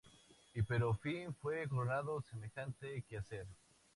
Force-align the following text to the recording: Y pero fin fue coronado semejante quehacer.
Y 0.55 0.63
pero 0.63 0.95
fin 0.95 1.31
fue 1.31 1.67
coronado 1.69 2.23
semejante 2.23 3.03
quehacer. 3.07 3.45